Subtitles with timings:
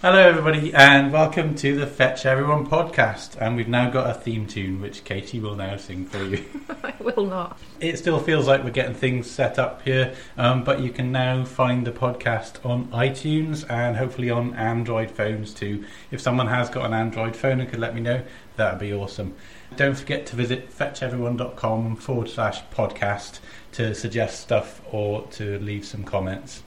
[0.00, 3.36] Hello, everybody, and welcome to the Fetch Everyone podcast.
[3.40, 6.44] And we've now got a theme tune, which Katie will now sing for you.
[6.84, 7.58] I will not.
[7.80, 11.44] it still feels like we're getting things set up here, um, but you can now
[11.44, 15.84] find the podcast on iTunes and hopefully on Android phones too.
[16.12, 18.22] If someone has got an Android phone and could let me know,
[18.54, 19.34] that would be awesome.
[19.74, 23.40] Don't forget to visit fetcheveryone.com forward slash podcast
[23.72, 26.62] to suggest stuff or to leave some comments.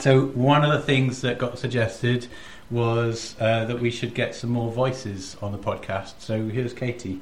[0.00, 2.28] So, one of the things that got suggested
[2.70, 6.20] was uh, that we should get some more voices on the podcast.
[6.20, 7.20] So, here's Katie.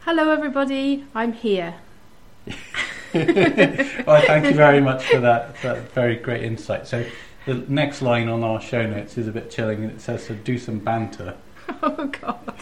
[0.00, 1.06] Hello, everybody.
[1.14, 1.76] I'm here.
[2.46, 6.86] well, thank you very much for that, that very great insight.
[6.86, 7.06] So,
[7.46, 10.34] the next line on our show notes is a bit chilling and it says to
[10.34, 11.34] do some banter.
[11.84, 12.54] Oh, God.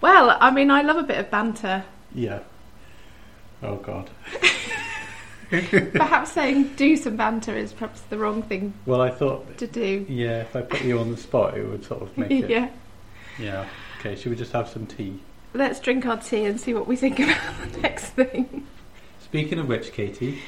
[0.00, 1.84] Well, I mean, I love a bit of banter.
[2.14, 2.40] Yeah.
[3.62, 4.10] Oh, God.
[5.50, 10.04] Perhaps saying do some banter is perhaps the wrong thing Well, I thought, to do.
[10.08, 12.50] yeah, if I put you on the spot, it would sort of make it.
[12.50, 12.68] yeah.
[13.38, 13.66] Yeah.
[14.00, 15.20] Okay, should we just have some tea?
[15.54, 17.38] Let's drink our tea and see what we think about
[17.72, 18.66] the next thing.
[19.20, 20.40] Speaking of which, Katie,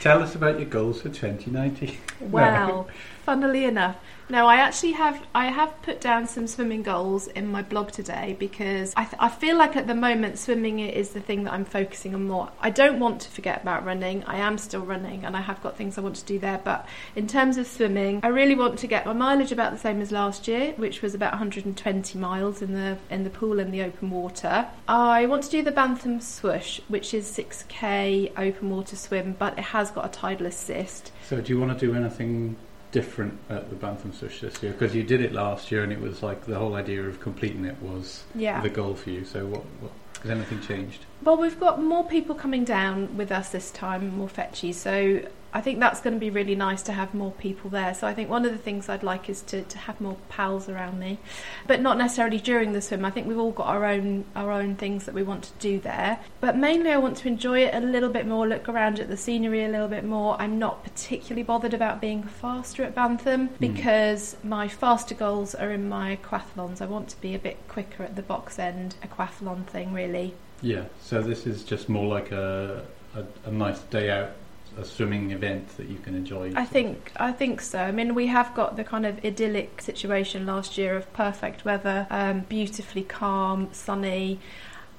[0.00, 1.96] tell us about your goals for 2019.
[2.20, 2.88] Well,
[3.24, 3.96] funnily enough,
[4.30, 5.26] no, I actually have.
[5.34, 9.28] I have put down some swimming goals in my blog today because I, th- I
[9.28, 12.50] feel like at the moment swimming is the thing that I'm focusing on more.
[12.60, 14.24] I don't want to forget about running.
[14.24, 16.60] I am still running, and I have got things I want to do there.
[16.62, 20.00] But in terms of swimming, I really want to get my mileage about the same
[20.02, 23.82] as last year, which was about 120 miles in the in the pool and the
[23.82, 24.66] open water.
[24.86, 29.64] I want to do the Bantham Swoosh, which is 6k open water swim, but it
[29.64, 31.12] has got a tidal assist.
[31.26, 32.56] So, do you want to do anything
[32.90, 34.72] different at the Bantham Swoosh this year?
[34.72, 37.64] Because you did it last year, and it was like the whole idea of completing
[37.64, 38.60] it was Yeah.
[38.60, 39.24] the goal for you.
[39.24, 41.04] So, what, what has anything changed?
[41.22, 44.72] Well, we've got more people coming down with us this time, more fetchy.
[44.72, 47.94] So I think that's going to be really nice to have more people there.
[47.94, 50.68] So I think one of the things I'd like is to, to have more pals
[50.68, 51.18] around me,
[51.66, 53.04] but not necessarily during the swim.
[53.04, 55.80] I think we've all got our own our own things that we want to do
[55.80, 56.20] there.
[56.40, 59.16] But mainly, I want to enjoy it a little bit more, look around at the
[59.16, 60.40] scenery a little bit more.
[60.40, 63.56] I'm not particularly bothered about being faster at Bantham hmm.
[63.58, 66.80] because my faster goals are in my aquathlons.
[66.80, 70.34] I want to be a bit quicker at the box end aquathlon thing, really.
[70.60, 70.84] Yeah.
[71.00, 72.84] So this is just more like a
[73.14, 74.30] a, a nice day out,
[74.78, 76.52] a swimming event that you can enjoy.
[76.54, 77.80] I think I think so.
[77.80, 82.06] I mean, we have got the kind of idyllic situation last year of perfect weather,
[82.10, 84.38] um, beautifully calm, sunny,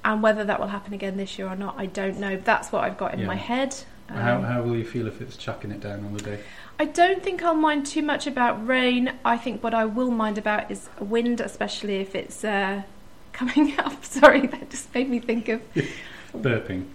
[0.04, 2.36] and whether that will happen again this year or not, I don't know.
[2.36, 3.26] That's what I've got in Yeah.
[3.26, 3.74] my head.
[4.10, 6.40] Um, How, how will you feel if it's chucking it down on the day?
[6.80, 9.12] I don't think I'll mind too much about rain.
[9.24, 12.82] I think what I will mind about is wind, especially if it's uh,
[13.32, 14.04] coming up.
[14.16, 15.60] Sorry, that just made me think of
[16.36, 16.86] Burping.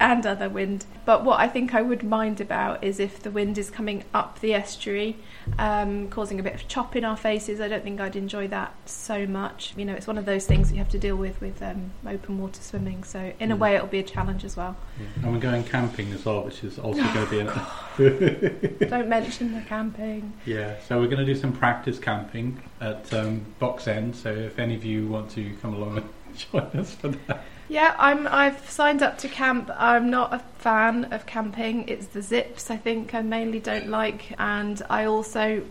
[0.00, 0.84] And other wind.
[1.04, 4.40] But what I think I would mind about is if the wind is coming up
[4.40, 5.16] the estuary,
[5.58, 7.60] um, causing a bit of chop in our faces.
[7.60, 9.72] I don't think I'd enjoy that so much.
[9.76, 12.38] You know, it's one of those things you have to deal with with um, open
[12.38, 13.02] water swimming.
[13.04, 13.60] So in a Mm.
[13.60, 14.76] way, it'll be a challenge as well.
[15.22, 19.54] And we're going camping as well, which is also going to be an, don't mention
[19.54, 20.32] the camping.
[20.46, 24.14] Yeah, so we're going to do some practice camping at um, Box End.
[24.14, 26.08] So if any of you want to come along and
[26.52, 28.26] join us for that, Yeah, I'm.
[28.26, 29.70] I've signed up to camp.
[29.76, 31.86] I'm not a fan of camping.
[31.88, 35.62] It's the zips I think I mainly don't like, and I also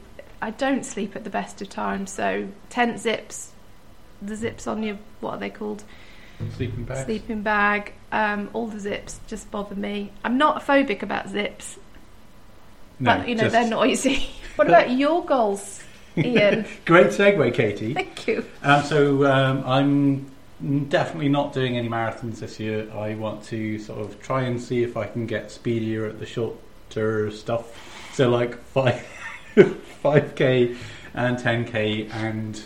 [0.41, 2.11] I don't sleep at the best of times.
[2.11, 3.51] So tent zips,
[4.21, 5.83] the zips on your what are they called?
[6.55, 7.05] sleeping bag.
[7.05, 7.93] Sleeping bag.
[8.11, 10.11] Um, all the zips just bother me.
[10.23, 11.79] I'm not phobic about zips,
[12.99, 14.29] No, but you know just- they're noisy.
[14.55, 15.81] what about your goals,
[16.17, 16.65] Ian?
[16.85, 17.95] Great segue, Katie.
[17.95, 18.45] Thank you.
[18.61, 20.31] Um, so um, I'm
[20.61, 22.91] definitely not doing any marathons this year.
[22.91, 26.25] I want to sort of try and see if I can get speedier at the
[26.25, 28.13] shorter stuff.
[28.13, 29.01] So like five,
[30.01, 30.75] five k
[31.13, 32.61] and ten k, and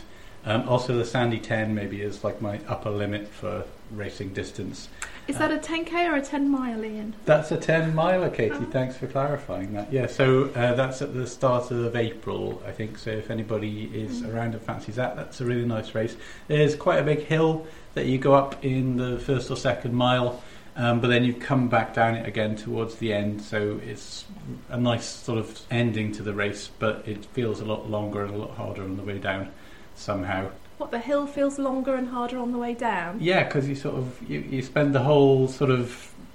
[0.45, 4.87] um, also the Sandy ten maybe is like my upper limit for racing distance.
[5.27, 7.13] Is that a 10k or a 10 mile, Ian?
[7.25, 8.55] That's a 10 miler, Katie.
[8.59, 8.65] Oh.
[8.71, 9.91] Thanks for clarifying that.
[9.91, 12.97] Yeah, so uh, that's at the start of April, I think.
[12.97, 14.33] So if anybody is Mm.
[14.33, 16.17] around and fancies that, that's a really nice race.
[16.47, 20.41] There's quite a big hill that you go up in the first or second mile,
[20.75, 23.41] um, but then you come back down it again towards the end.
[23.41, 24.25] So it's
[24.69, 28.33] a nice sort of ending to the race, but it feels a lot longer and
[28.33, 29.49] a lot harder on the way down
[29.95, 30.49] somehow.
[30.81, 33.19] What the hill feels longer and harder on the way down.
[33.21, 35.91] Yeah, because you sort of you, you spend the whole sort of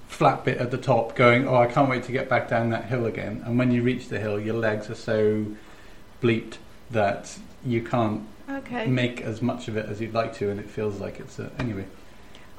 [0.07, 2.85] flat bit at the top going, oh, I can't wait to get back down that
[2.85, 3.43] hill again.
[3.45, 5.45] And when you reach the hill, your legs are so
[6.23, 6.59] bleeped
[6.91, 8.87] that you can't Okay.
[8.87, 11.51] make as much of it as you'd like to, and it feels like it's a,
[11.59, 11.85] anyway.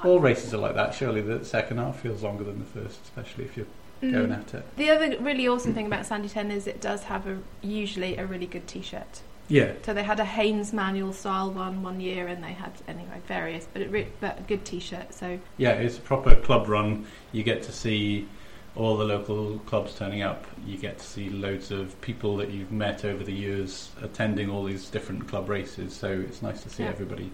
[0.05, 0.93] All races are like that.
[0.93, 3.67] Surely the second half feels longer than the first, especially if you're
[4.03, 4.13] Mm.
[4.13, 4.77] going at it.
[4.77, 8.27] The other really awesome thing about Sandy Ten is it does have a usually a
[8.27, 9.23] really good T-shirt.
[9.49, 13.21] Yeah, So they had a Haynes manual style one one year, and they had anyway
[13.27, 15.15] various, but it re- but a good T-shirt.
[15.15, 17.07] So yeah, it's a proper club run.
[17.33, 18.29] You get to see
[18.77, 20.47] all the local clubs turning up.
[20.67, 24.65] You get to see loads of people that you've met over the years attending all
[24.65, 25.95] these different club races.
[25.97, 26.91] So it's nice to see Yeah.
[26.91, 27.31] everybody.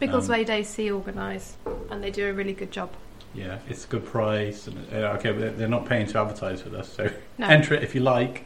[0.00, 1.56] Biggleswade Um, Day C organise,
[1.90, 2.90] and they do a really good job.
[3.34, 4.66] Yeah, it's a good price.
[4.68, 7.46] And, uh, okay, but they're not paying to advertise with us, so No.
[7.48, 8.44] enter it if you like.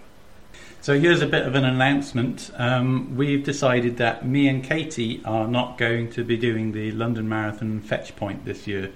[0.81, 2.53] So here's a bit of an announcement.
[2.55, 7.29] Um, we've decided that me and Katie are not going to be doing the London
[7.29, 8.93] Marathon fetch point this year.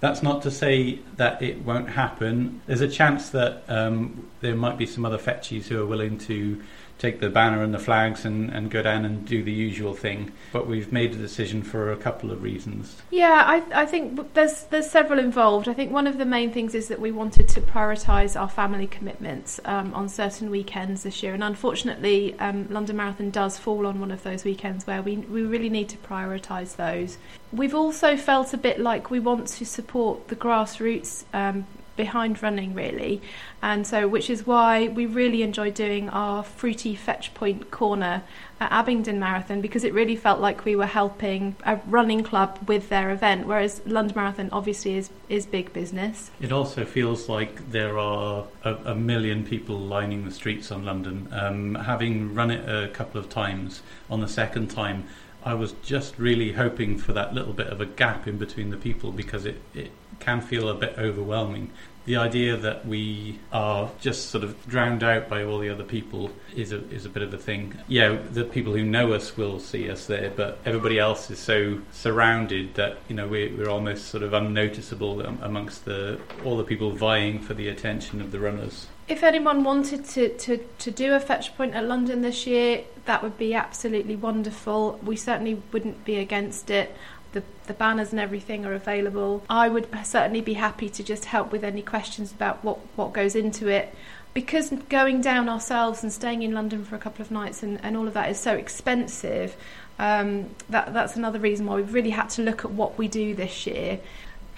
[0.00, 2.62] That's not to say that it won't happen.
[2.66, 6.62] There's a chance that um, there might be some other fetchies who are willing to
[6.98, 10.32] take the banner and the flags and, and go down and do the usual thing.
[10.52, 12.96] But we've made a decision for a couple of reasons.
[13.10, 15.68] Yeah, I, I think there's there's several involved.
[15.68, 18.86] I think one of the main things is that we wanted to prioritise our family
[18.86, 24.00] commitments um, on certain weekends this year, and unfortunately, um, London Marathon does fall on
[24.00, 27.18] one of those weekends where we we really need to prioritise those.
[27.52, 31.24] We've also felt a bit like we want to support the grassroots.
[31.32, 31.66] Um,
[31.98, 33.20] behind running really
[33.60, 38.22] and so which is why we really enjoy doing our fruity fetch point corner
[38.60, 42.88] at Abingdon Marathon because it really felt like we were helping a running club with
[42.88, 46.30] their event, whereas London Marathon obviously is, is big business.
[46.40, 51.28] It also feels like there are a, a million people lining the streets on London.
[51.32, 55.04] Um, having run it a couple of times, on the second time,
[55.44, 58.76] I was just really hoping for that little bit of a gap in between the
[58.76, 61.70] people because it, it can feel a bit overwhelming.
[62.04, 66.30] The idea that we are just sort of drowned out by all the other people
[66.56, 67.78] is a is a bit of a thing.
[67.86, 71.82] Yeah, the people who know us will see us there, but everybody else is so
[71.92, 76.92] surrounded that you know we're, we're almost sort of unnoticeable amongst the all the people
[76.92, 78.86] vying for the attention of the runners.
[79.08, 83.22] If anyone wanted to, to, to do a fetch point at London this year, that
[83.22, 85.00] would be absolutely wonderful.
[85.02, 86.94] We certainly wouldn't be against it.
[87.32, 89.42] The, the banners and everything are available.
[89.50, 93.34] I would certainly be happy to just help with any questions about what, what goes
[93.36, 93.94] into it.
[94.34, 97.96] Because going down ourselves and staying in London for a couple of nights and, and
[97.96, 99.56] all of that is so expensive,
[99.98, 103.34] um, that, that's another reason why we've really had to look at what we do
[103.34, 104.00] this year.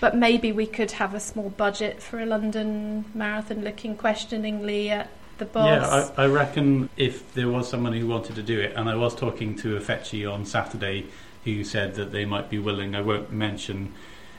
[0.00, 5.10] But maybe we could have a small budget for a London marathon looking questioningly at
[5.38, 5.66] the boss.
[5.66, 8.96] Yeah, I, I reckon if there was someone who wanted to do it, and I
[8.96, 11.06] was talking to a fetchy on Saturday
[11.44, 12.94] who said that they might be willing.
[12.94, 13.92] I won't mention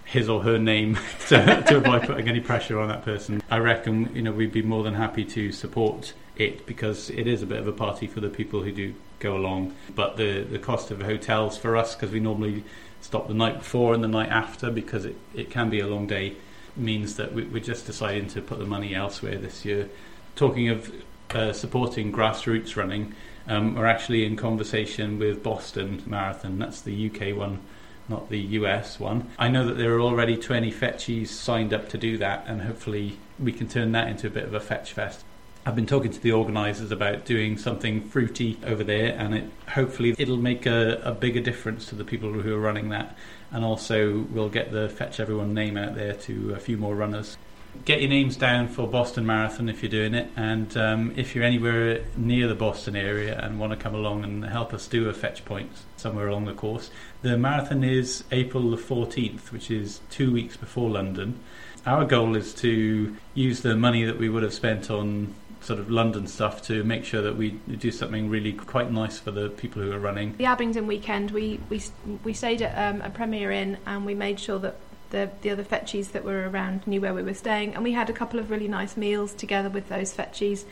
[0.06, 3.42] his or her name to, to avoid putting any pressure on that person.
[3.50, 7.42] I reckon you know we'd be more than happy to support it because it is
[7.42, 9.75] a bit of a party for the people who do go along.
[9.95, 12.63] But the the cost of hotels for us because we normally
[13.01, 16.07] stop the night before and the night after because it, it can be a long
[16.07, 16.36] day
[16.75, 19.89] means that we, we're just deciding to put the money elsewhere this year.
[20.36, 20.92] Talking of
[21.35, 23.15] uh, supporting grassroots running,
[23.47, 26.59] um, we're actually in conversation with Boston Marathon.
[26.59, 27.59] That's the UK one,
[28.07, 29.29] not the US one.
[29.39, 33.17] I know that there are already 20 fetchies signed up to do that, and hopefully
[33.39, 35.23] we can turn that into a bit of a fetch fest.
[35.63, 40.15] I've been talking to the organisers about doing something fruity over there, and it hopefully
[40.17, 43.15] it'll make a, a bigger difference to the people who are running that,
[43.51, 47.37] and also we'll get the Fetch Everyone name out there to a few more runners.
[47.85, 51.44] Get your names down for Boston Marathon if you're doing it, and um, if you're
[51.44, 55.13] anywhere near the Boston area and want to come along and help us do a
[55.13, 56.91] fetch point somewhere along the course,
[57.22, 61.39] the marathon is April the 14th, which is two weeks before London.
[61.86, 65.89] Our goal is to use the money that we would have spent on sort of
[65.89, 69.81] London stuff to make sure that we do something really quite nice for the people
[69.81, 70.36] who are running.
[70.38, 71.81] the Abingdon weekend, we we
[72.24, 74.75] we stayed at um, a Premier Inn and we made sure that
[75.12, 78.10] the the other fetchies that were around knew where we were staying, and we had
[78.10, 80.65] a couple of really nice meals together with those fetchies.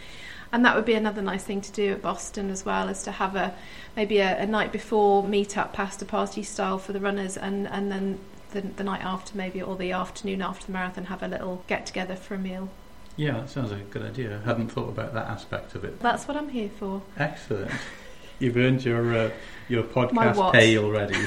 [0.52, 3.12] And that would be another nice thing to do at Boston as well, is to
[3.12, 3.54] have a
[3.96, 7.92] maybe a, a night before meet up pasta party style for the runners, and and
[7.92, 8.20] then
[8.52, 11.86] the, the night after maybe or the afternoon after the marathon have a little get
[11.86, 12.70] together for a meal.
[13.16, 14.40] Yeah, that sounds like a good idea.
[14.44, 16.00] I hadn't thought about that aspect of it.
[16.00, 17.02] That's what I'm here for.
[17.18, 17.72] Excellent.
[18.40, 19.32] You've earned your uh,
[19.68, 21.20] your podcast pay already.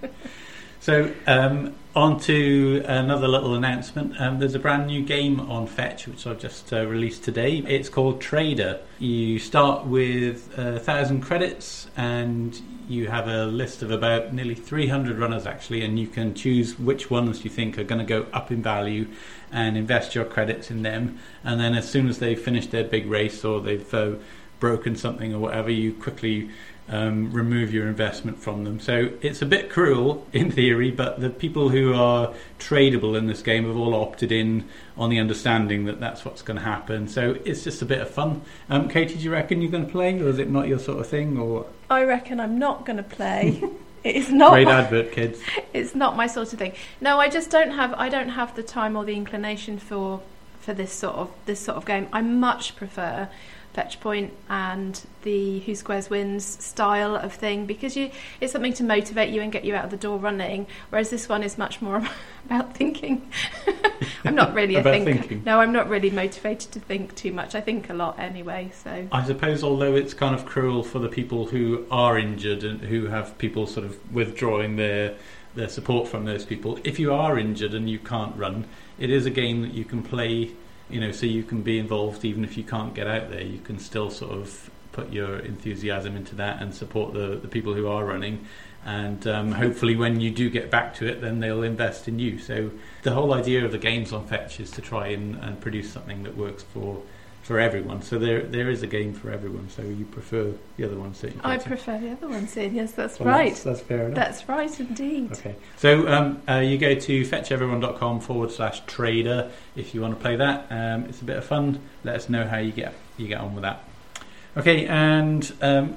[0.80, 4.18] so, um, on to another little announcement.
[4.18, 7.58] Um, there's a brand new game on Fetch which I've just uh, released today.
[7.68, 8.80] It's called Trader.
[8.98, 12.58] You start with a thousand credits and
[12.88, 17.10] you have a list of about nearly 300 runners actually, and you can choose which
[17.10, 19.06] ones you think are going to go up in value
[19.50, 21.18] and invest your credits in them.
[21.44, 24.12] And then, as soon as they've finished their big race or they've uh,
[24.60, 26.50] broken something or whatever, you quickly
[26.88, 28.80] um, remove your investment from them.
[28.80, 33.42] So it's a bit cruel in theory, but the people who are tradable in this
[33.42, 37.08] game have all opted in on the understanding that that's what's going to happen.
[37.08, 38.42] So it's just a bit of fun.
[38.68, 40.98] Um, Katie, do you reckon you're going to play, or is it not your sort
[40.98, 41.38] of thing?
[41.38, 43.62] Or I reckon I'm not going to play.
[44.04, 45.40] it's not great my, advert, kids.
[45.72, 46.72] it's not my sort of thing.
[47.00, 50.20] No, I just don't have I don't have the time or the inclination for
[50.60, 52.08] for this sort of this sort of game.
[52.12, 53.28] I much prefer
[53.72, 58.10] fetch point and the who squares wins style of thing because you
[58.40, 61.28] it's something to motivate you and get you out of the door running whereas this
[61.28, 62.02] one is much more
[62.46, 63.30] about thinking
[64.24, 65.42] i'm not really a thinker thinking.
[65.46, 69.08] no i'm not really motivated to think too much i think a lot anyway so
[69.12, 73.06] I suppose, although it's kind of cruel for the people who are injured and who
[73.06, 75.14] have people sort of withdrawing their
[75.54, 78.64] their support from those people, if you are injured and you can't run,
[78.98, 80.52] it is a game that you can play.
[80.92, 83.42] You know, so you can be involved even if you can't get out there.
[83.42, 87.74] You can still sort of put your enthusiasm into that and support the the people
[87.74, 88.46] who are running.
[88.84, 92.38] And um, hopefully, when you do get back to it, then they'll invest in you.
[92.38, 92.72] So
[93.02, 96.24] the whole idea of the games on Fetch is to try and, and produce something
[96.24, 97.00] that works for
[97.42, 98.02] for everyone.
[98.02, 99.68] So there there is a game for everyone.
[99.68, 102.72] So you prefer the other one don't i prefer the other one Sid.
[102.72, 104.14] yes that's Well, right That's, that's fair enough.
[104.14, 105.56] that's right indeed Okay.
[105.76, 110.36] So um, uh, you go to fetcheveryone.com forward slash trader if you want to play
[110.36, 110.66] that.
[110.70, 111.80] Um, it's a bit of fun.
[112.04, 113.84] Let us know how you get you get on with that.
[114.56, 115.96] Okay, and um,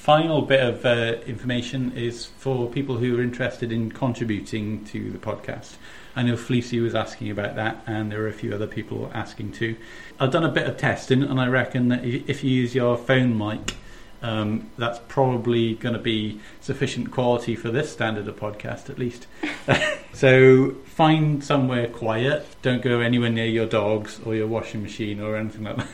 [0.00, 5.18] final bit of uh, information is for people who are interested in contributing to the
[5.18, 5.74] podcast.
[6.16, 9.52] I know Fleecy was asking about that, and there are a few other people asking
[9.52, 9.76] too.
[10.18, 13.36] I've done a bit of testing, and I reckon that if you use your phone
[13.36, 13.76] mic,
[14.22, 19.26] um, that's probably going to be sufficient quality for this standard of podcast, at least.
[20.14, 22.46] so find somewhere quiet.
[22.62, 25.88] Don't go anywhere near your dogs or your washing machine or anything like that.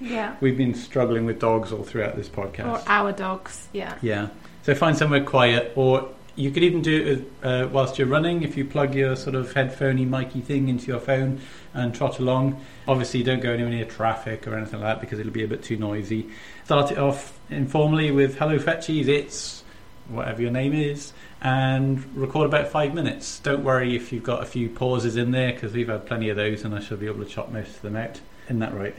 [0.00, 2.66] Yeah We've been struggling with dogs all throughout this podcast.
[2.66, 4.28] or our dogs yeah Yeah.
[4.62, 8.42] So find somewhere quiet, or you could even do it uh, whilst you're running.
[8.42, 11.40] If you plug your sort of headphoney, micy thing into your phone
[11.72, 12.60] and trot along.
[12.88, 15.62] Obviously, don't go anywhere near traffic or anything like that because it'll be a bit
[15.62, 16.28] too noisy.
[16.64, 19.62] Start it off informally with "Hello, Fetchies." It's
[20.08, 23.38] whatever your name is, and record about five minutes.
[23.40, 26.36] Don't worry if you've got a few pauses in there because we've had plenty of
[26.36, 28.20] those, and I shall be able to chop most of them out.
[28.46, 28.94] Isn't that right?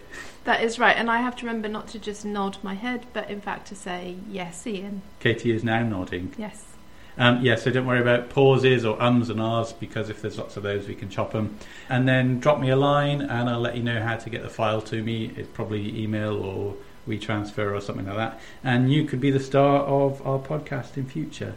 [0.48, 3.30] That is right, and I have to remember not to just nod my head, but
[3.30, 5.01] in fact to say yes, Ian.
[5.20, 6.34] Katie is now nodding.
[6.38, 6.63] Yes.
[7.18, 10.56] Um, yeah, so don't worry about pauses or ums and ahs because if there's lots
[10.56, 11.58] of those, we can chop them.
[11.89, 14.48] And then drop me a line and I'll let you know how to get the
[14.48, 15.34] file to me.
[15.36, 16.75] It's probably email or
[17.10, 18.39] WeTransfer or something like that.
[18.63, 21.56] And you could be the star of our podcast in future.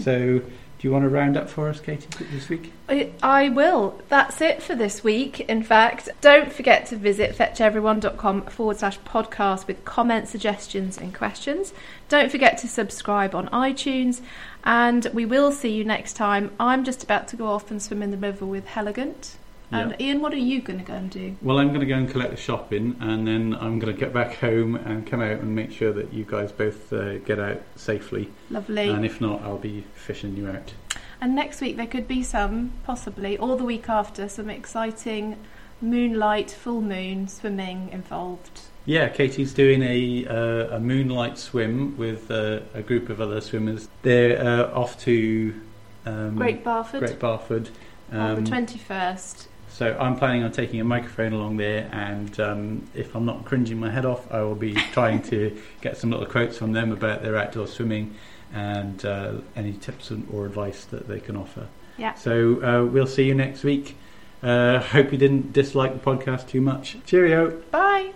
[0.00, 0.40] So,
[0.82, 2.72] do you want to round up for us, Katie, this week?
[2.88, 4.02] I, I will.
[4.08, 5.38] That's it for this week.
[5.38, 11.72] In fact, don't forget to visit fetcheveryone.com forward slash podcast with comments, suggestions, and questions.
[12.08, 14.22] Don't forget to subscribe on iTunes,
[14.64, 16.50] and we will see you next time.
[16.58, 19.36] I'm just about to go off and swim in the river with Heligant.
[19.72, 21.36] And Ian, what are you going to go and do?
[21.42, 24.12] Well, I'm going to go and collect the shopping, and then I'm going to get
[24.12, 27.62] back home and come out and make sure that you guys both uh, get out
[27.76, 28.30] safely.
[28.50, 28.88] Lovely.
[28.88, 30.72] And if not, I'll be fishing you out.
[31.20, 35.36] And next week there could be some, possibly, or the week after, some exciting
[35.80, 38.62] moonlight, full moon swimming involved.
[38.84, 43.88] Yeah, Katie's doing a uh, a moonlight swim with uh, a group of other swimmers.
[44.02, 45.54] They're uh, off to
[46.04, 47.70] um, Great Barford Great Barford.
[48.10, 49.46] on the Um, 21st.
[49.72, 53.78] So I'm planning on taking a microphone along there, and um, if I'm not cringing
[53.80, 57.22] my head off, I will be trying to get some little quotes from them about
[57.22, 58.14] their outdoor swimming
[58.52, 61.66] and uh, any tips and- or advice that they can offer.
[61.96, 62.14] Yeah.
[62.14, 63.96] So uh, we'll see you next week.
[64.42, 66.96] Uh, hope you didn't dislike the podcast too much.
[67.06, 67.50] Cheerio.
[67.70, 68.10] Bye.